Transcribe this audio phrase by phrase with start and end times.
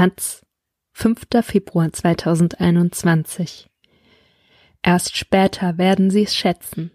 [0.00, 0.46] Taz,
[0.92, 1.26] 5.
[1.42, 3.68] Februar 2021.
[4.82, 6.90] Erst später werden Sie es schätzen.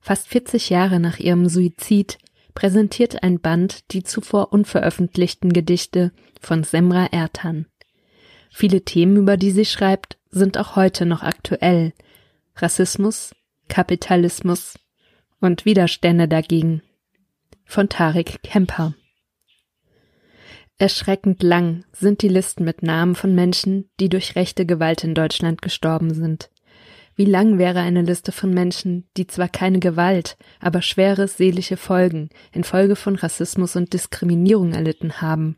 [0.00, 2.18] Fast 40 Jahre nach ihrem Suizid
[2.52, 6.10] präsentiert ein Band die zuvor unveröffentlichten Gedichte
[6.40, 7.66] von Semra Ertan.
[8.50, 11.92] Viele Themen, über die sie schreibt, sind auch heute noch aktuell.
[12.56, 13.36] Rassismus,
[13.68, 14.80] Kapitalismus
[15.40, 16.82] und Widerstände dagegen.
[17.64, 18.94] Von Tarek Kemper.
[20.80, 25.60] Erschreckend lang sind die Listen mit Namen von Menschen, die durch rechte Gewalt in Deutschland
[25.60, 26.50] gestorben sind.
[27.16, 32.28] Wie lang wäre eine Liste von Menschen, die zwar keine Gewalt, aber schwere seelische Folgen
[32.52, 35.56] infolge von Rassismus und Diskriminierung erlitten haben?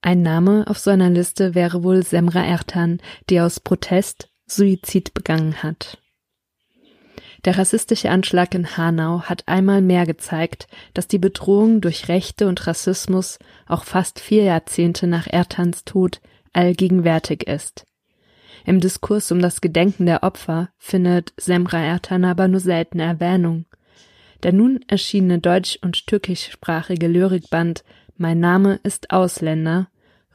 [0.00, 3.00] Ein Name auf so einer Liste wäre wohl Semra Ertan,
[3.30, 6.01] die aus Protest Suizid begangen hat.
[7.44, 12.66] Der rassistische Anschlag in Hanau hat einmal mehr gezeigt, dass die Bedrohung durch Rechte und
[12.66, 16.20] Rassismus auch fast vier Jahrzehnte nach Ertans Tod
[16.52, 17.84] allgegenwärtig ist.
[18.64, 23.66] Im Diskurs um das Gedenken der Opfer findet Semra Ertan aber nur selten Erwähnung.
[24.44, 27.82] Der nun erschienene deutsch- und türkischsprachige Lyrikband
[28.16, 29.88] Mein Name ist Ausländer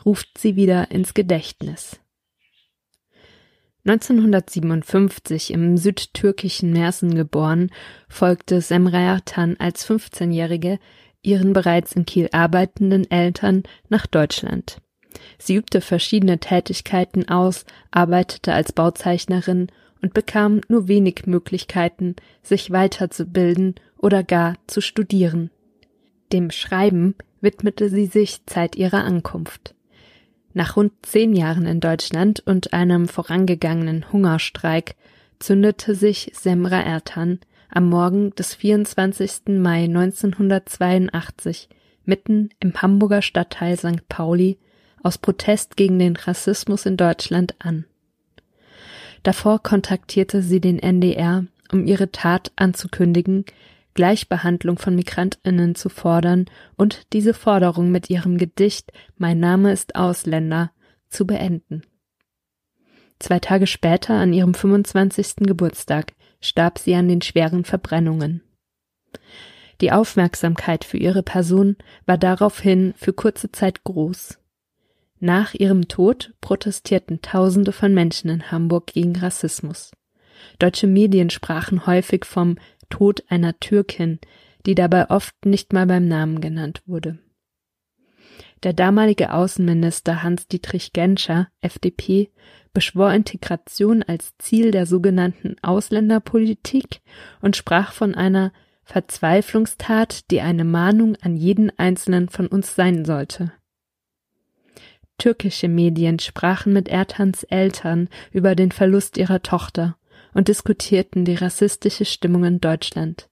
[0.06, 2.00] ruft sie wieder ins Gedächtnis.
[3.88, 7.72] 1957 im südtürkischen Mersen geboren,
[8.10, 10.80] folgte Semra Ertan als 15-Jährige
[11.22, 14.82] ihren bereits in Kiel arbeitenden Eltern nach Deutschland.
[15.38, 19.68] Sie übte verschiedene Tätigkeiten aus, arbeitete als Bauzeichnerin
[20.02, 25.50] und bekam nur wenig Möglichkeiten, sich weiterzubilden oder gar zu studieren.
[26.34, 29.76] Dem Schreiben widmete sie sich Zeit ihrer Ankunft.
[30.58, 34.96] Nach rund zehn Jahren in Deutschland und einem vorangegangenen Hungerstreik
[35.38, 37.38] zündete sich Semra Ertan
[37.70, 39.50] am Morgen des 24.
[39.50, 41.70] Mai 1982
[42.06, 44.10] mitten im Hamburger Stadtteil St.
[44.10, 44.58] Pauli
[45.04, 47.86] aus Protest gegen den Rassismus in Deutschland an.
[49.22, 53.46] Davor kontaktierte sie den NDR, um ihre Tat anzukündigen,
[53.98, 56.46] Gleichbehandlung von Migrantinnen zu fordern
[56.78, 60.72] und diese Forderung mit ihrem Gedicht Mein Name ist Ausländer
[61.10, 61.82] zu beenden.
[63.18, 65.38] Zwei Tage später, an ihrem 25.
[65.48, 68.44] Geburtstag, starb sie an den schweren Verbrennungen.
[69.82, 71.76] Die Aufmerksamkeit für ihre Person
[72.06, 74.38] war daraufhin für kurze Zeit groß.
[75.20, 79.90] Nach ihrem Tod protestierten Tausende von Menschen in Hamburg gegen Rassismus.
[80.60, 82.58] Deutsche Medien sprachen häufig vom
[82.90, 84.20] Tod einer Türkin,
[84.66, 87.20] die dabei oft nicht mal beim Namen genannt wurde.
[88.64, 92.32] Der damalige Außenminister Hans-Dietrich Genscher, FDP,
[92.74, 97.02] beschwor Integration als Ziel der sogenannten Ausländerpolitik
[97.42, 98.52] und sprach von einer
[98.84, 103.52] Verzweiflungstat, die eine Mahnung an jeden einzelnen von uns sein sollte.
[105.18, 109.98] Türkische Medien sprachen mit Ertans Eltern über den Verlust ihrer Tochter
[110.38, 113.28] und diskutierten die rassistische Stimmung in Deutschland.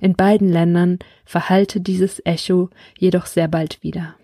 [0.00, 4.14] In beiden Ländern verhallte dieses Echo jedoch sehr bald wieder.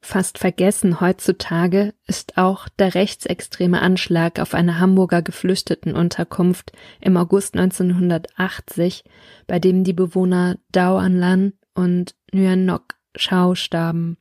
[0.00, 9.02] Fast vergessen heutzutage ist auch der rechtsextreme Anschlag auf eine Hamburger Geflüchtetenunterkunft im August 1980,
[9.48, 14.16] bei dem die Bewohner Dau An Lan und Nguyen Ngoc Chau starben.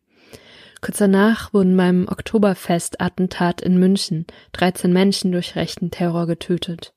[0.82, 6.94] Kurz danach wurden beim Oktoberfest-Attentat in München 13 Menschen durch rechten Terror getötet.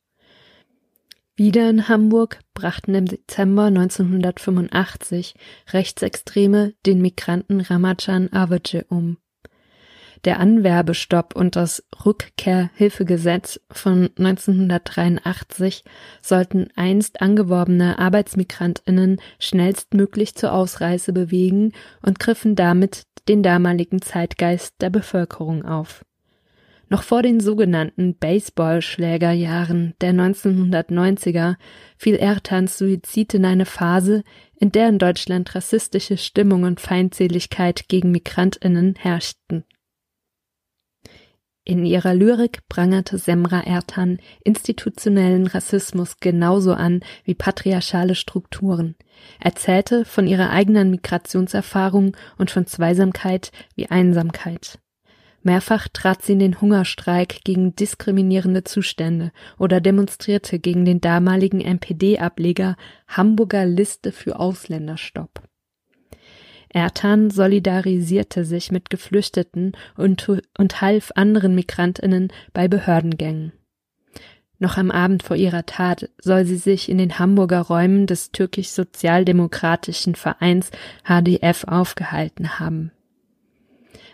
[1.35, 5.35] Wieder in Hamburg brachten im Dezember 1985
[5.73, 9.17] Rechtsextreme den Migranten Ramajan Avece um.
[10.25, 15.83] Der Anwerbestopp und das Rückkehrhilfegesetz von 1983
[16.21, 21.73] sollten einst angeworbene Arbeitsmigrantinnen schnellstmöglich zur Ausreise bewegen
[22.03, 26.05] und griffen damit den damaligen Zeitgeist der Bevölkerung auf.
[26.93, 31.55] Noch vor den sogenannten Baseballschlägerjahren der 1990er
[31.97, 34.25] fiel Ertans Suizid in eine Phase,
[34.57, 39.65] in der in Deutschland rassistische Stimmung und Feindseligkeit gegen Migrantinnen herrschten.
[41.65, 48.97] In ihrer Lyrik prangerte Semra Ertan institutionellen Rassismus genauso an wie patriarchale Strukturen,
[49.39, 54.81] erzählte von ihrer eigenen Migrationserfahrung und von Zweisamkeit wie Einsamkeit.
[55.45, 62.77] Mehrfach trat sie in den Hungerstreik gegen diskriminierende Zustände oder demonstrierte gegen den damaligen NPD-Ableger
[63.07, 65.43] Hamburger Liste für Ausländerstopp.
[66.73, 70.27] Ertan solidarisierte sich mit Geflüchteten und,
[70.57, 73.53] und half anderen Migrantinnen bei Behördengängen.
[74.59, 80.15] Noch am Abend vor ihrer Tat soll sie sich in den Hamburger Räumen des türkisch-sozialdemokratischen
[80.15, 80.71] Vereins
[81.05, 82.93] HDF aufgehalten haben.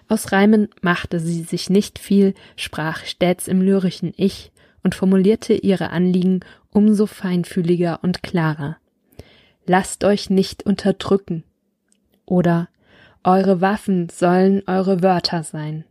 [0.08, 4.50] Aus Reimen machte sie sich nicht viel, sprach stets im lyrischen Ich
[4.82, 6.40] und formulierte ihre Anliegen
[6.70, 8.78] umso feinfühliger und klarer.
[9.66, 11.44] Lasst euch nicht unterdrücken.
[12.28, 12.68] Oder
[13.24, 15.84] eure Waffen sollen eure Wörter sein.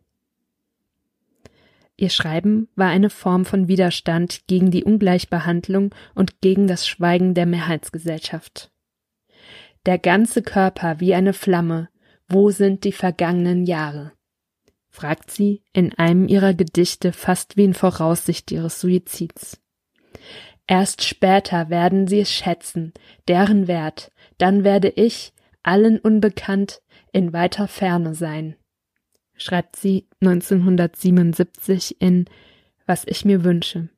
[1.95, 7.47] Ihr Schreiben war eine Form von Widerstand gegen die Ungleichbehandlung und gegen das Schweigen der
[7.47, 8.71] Mehrheitsgesellschaft.
[9.87, 11.89] Der ganze Körper wie eine Flamme,
[12.29, 14.11] wo sind die vergangenen Jahre?
[14.89, 19.59] fragt sie in einem ihrer Gedichte fast wie in Voraussicht ihres Suizids.
[20.67, 22.93] Erst später werden sie es schätzen,
[23.27, 25.33] deren Wert, dann werde ich,
[25.67, 26.81] allen unbekannt,
[27.11, 28.55] in weiter Ferne sein,
[29.35, 32.25] schreibt sie 1977 in
[32.85, 33.89] Was ich mir wünsche.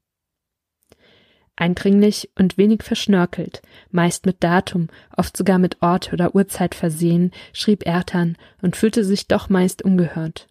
[1.55, 3.61] Eindringlich und wenig verschnörkelt,
[3.91, 9.27] meist mit Datum, oft sogar mit Ort oder Uhrzeit versehen, schrieb Ertan und fühlte sich
[9.27, 10.47] doch meist ungehört.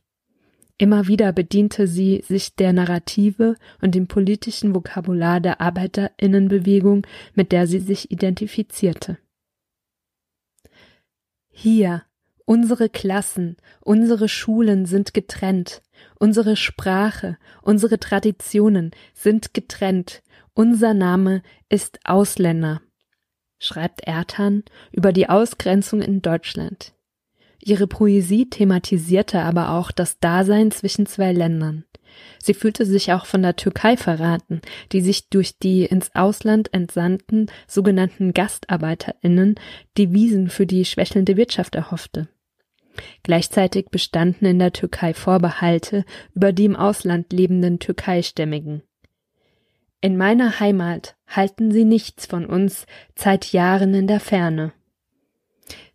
[0.76, 7.04] Immer wieder bediente sie sich der Narrative und dem politischen Vokabular der Arbeiterinnenbewegung,
[7.34, 9.18] mit der sie sich identifizierte.
[11.60, 12.04] Hier,
[12.44, 15.82] unsere Klassen, unsere Schulen sind getrennt,
[16.20, 20.22] unsere Sprache, unsere Traditionen sind getrennt,
[20.54, 22.80] unser Name ist Ausländer,
[23.58, 24.62] schreibt Ertan
[24.92, 26.94] über die Ausgrenzung in Deutschland.
[27.68, 31.84] Ihre Poesie thematisierte aber auch das Dasein zwischen zwei Ländern.
[32.42, 37.50] Sie fühlte sich auch von der Türkei verraten, die sich durch die ins Ausland entsandten
[37.66, 39.56] sogenannten Gastarbeiterinnen
[39.98, 42.30] Devisen für die schwächelnde Wirtschaft erhoffte.
[43.22, 48.82] Gleichzeitig bestanden in der Türkei Vorbehalte über die im Ausland lebenden Türkeistämmigen.
[50.00, 54.72] In meiner Heimat halten sie nichts von uns, seit Jahren in der Ferne.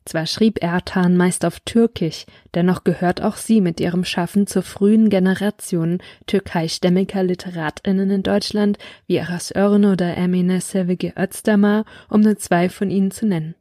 [0.05, 5.09] Zwar schrieb Ertan meist auf Türkisch, dennoch gehört auch sie mit ihrem Schaffen zur frühen
[5.09, 8.77] Generation türkeistämmiger Literatinnen in Deutschland
[9.07, 13.55] wie Aras Örn oder Emine Sevgi Özdemir, um nur zwei von ihnen zu nennen.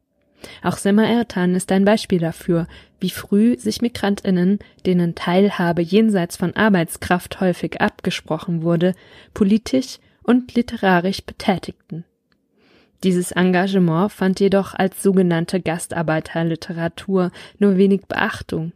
[0.61, 2.67] Auch Sema Ertan ist ein Beispiel dafür,
[2.99, 8.93] wie früh sich Migrantinnen, denen Teilhabe jenseits von Arbeitskraft häufig abgesprochen wurde,
[9.33, 12.03] politisch und literarisch betätigten.
[13.03, 18.71] Dieses Engagement fand jedoch als sogenannte Gastarbeiterliteratur nur wenig Beachtung.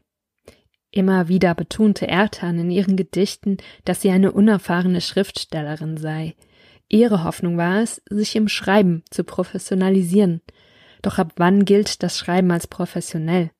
[0.91, 6.35] Immer wieder betonte Ertan in ihren Gedichten, dass sie eine unerfahrene Schriftstellerin sei.
[6.89, 10.41] Ihre Hoffnung war es, sich im Schreiben zu professionalisieren.
[11.01, 13.51] Doch ab wann gilt das Schreiben als professionell?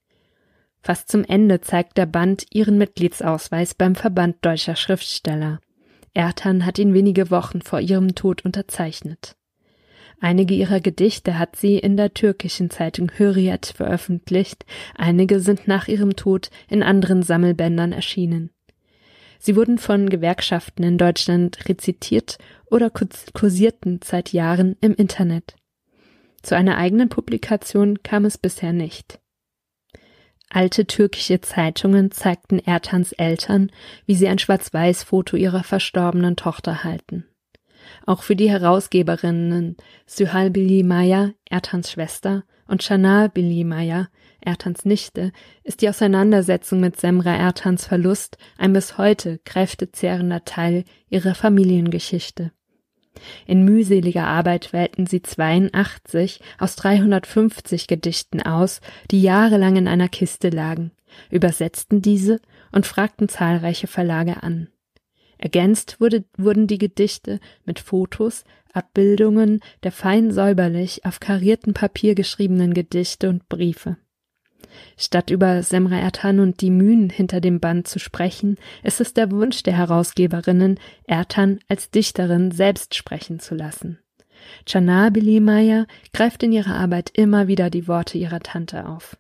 [0.82, 5.60] Fast zum Ende zeigt der Band ihren Mitgliedsausweis beim Verband deutscher Schriftsteller.
[6.14, 9.36] Ertan hat ihn wenige Wochen vor ihrem Tod unterzeichnet.
[10.20, 14.66] Einige ihrer Gedichte hat sie in der türkischen Zeitung Hürriyet veröffentlicht,
[14.96, 18.50] einige sind nach ihrem Tod in anderen Sammelbändern erschienen.
[19.40, 25.56] Sie wurden von Gewerkschaften in Deutschland rezitiert oder kursierten seit Jahren im Internet.
[26.42, 29.20] Zu einer eigenen Publikation kam es bisher nicht.
[30.50, 33.70] Alte türkische Zeitungen zeigten Ertans Eltern,
[34.06, 37.26] wie sie ein Schwarz-Weiß-Foto ihrer verstorbenen Tochter halten.
[38.06, 44.10] Auch für die Herausgeberinnen Sühal Bilimaya, Ertans Schwester, und Shana Bilimaya,
[44.42, 45.32] Ertans Nichte,
[45.64, 52.52] ist die Auseinandersetzung mit Semra Ertans Verlust ein bis heute kräftezehrender Teil ihrer Familiengeschichte.
[53.48, 58.80] In mühseliger Arbeit wählten sie 82 aus 350 Gedichten aus,
[59.10, 60.92] die jahrelang in einer Kiste lagen,
[61.32, 62.40] übersetzten diese
[62.72, 64.68] und fragten zahlreiche Verlage an.
[65.38, 72.74] Ergänzt wurde, wurden die Gedichte mit Fotos, Abbildungen der fein säuberlich auf kariertem Papier geschriebenen
[72.74, 73.98] Gedichte und Briefe.
[74.98, 79.32] Statt über Semra Ertan und die Mühen hinter dem Band zu sprechen, ist es der
[79.32, 84.00] Wunsch der Herausgeberinnen, Ertan als Dichterin selbst sprechen zu lassen.
[84.66, 89.18] Chana Bilimaya greift in ihrer Arbeit immer wieder die Worte ihrer Tante auf.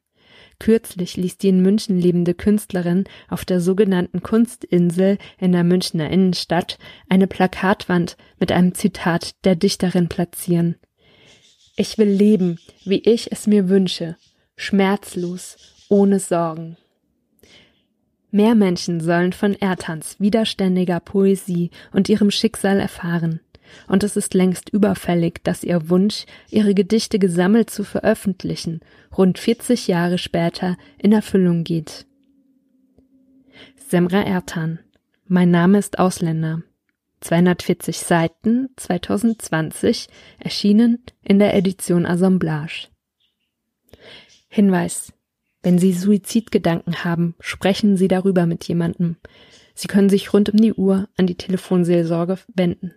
[0.59, 6.79] Kürzlich ließ die in München lebende Künstlerin auf der sogenannten Kunstinsel in der Münchner Innenstadt
[7.09, 10.75] eine Plakatwand mit einem Zitat der Dichterin platzieren.
[11.75, 14.17] Ich will leben, wie ich es mir wünsche,
[14.55, 15.57] schmerzlos,
[15.89, 16.77] ohne Sorgen.
[18.31, 23.39] Mehr Menschen sollen von Ertans widerständiger Poesie und ihrem Schicksal erfahren
[23.87, 28.81] und es ist längst überfällig, dass ihr Wunsch, ihre Gedichte gesammelt zu veröffentlichen,
[29.17, 32.05] rund 40 Jahre später in Erfüllung geht.
[33.89, 34.79] Semra Ertan.
[35.27, 36.63] Mein Name ist Ausländer.
[37.21, 40.07] 240 Seiten, 2020,
[40.39, 42.89] erschienen in der Edition Assemblage.
[44.47, 45.13] Hinweis.
[45.63, 49.17] Wenn Sie Suizidgedanken haben, sprechen Sie darüber mit jemandem.
[49.73, 52.93] Sie können sich rund um die Uhr an die Telefonseelsorge wenden.